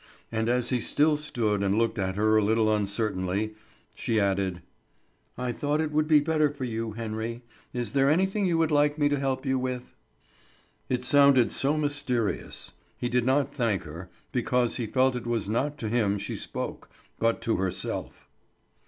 And 0.31 0.49
as 0.49 0.71
he 0.71 0.79
still 0.79 1.15
stood 1.15 1.61
and 1.61 1.77
looked 1.77 1.99
at 1.99 2.15
her 2.15 2.35
a 2.35 2.41
little 2.43 2.73
uncertainly, 2.75 3.53
she 3.93 4.19
added, 4.19 4.63
"I 5.37 5.51
thought 5.51 5.79
it 5.79 5.91
would 5.91 6.07
be 6.07 6.19
better 6.19 6.49
for 6.49 6.63
you, 6.63 6.93
Henry. 6.93 7.43
Is 7.71 7.91
there 7.91 8.09
anything 8.09 8.47
you 8.47 8.57
would 8.57 8.71
like 8.71 8.97
me 8.97 9.09
to 9.09 9.19
help 9.19 9.45
you 9.45 9.59
with?" 9.59 9.93
It 10.89 11.05
sounded 11.05 11.51
so 11.51 11.77
mysterious. 11.77 12.71
He 12.97 13.09
did 13.09 13.27
not 13.27 13.53
thank 13.53 13.83
her, 13.83 14.09
because 14.31 14.77
he 14.77 14.87
felt 14.87 15.15
it 15.15 15.27
was 15.27 15.47
not 15.47 15.77
to 15.77 15.87
him 15.87 16.17
she 16.17 16.35
spoke, 16.35 16.89
but 17.19 17.39
to 17.41 17.57
herself. 17.57 18.27